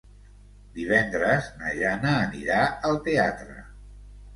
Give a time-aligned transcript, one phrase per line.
[0.77, 2.61] Divendres na Jana anirà
[2.91, 3.65] al teatre.